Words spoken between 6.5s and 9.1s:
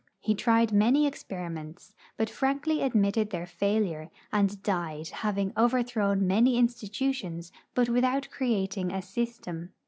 institutions, but Avithout creating a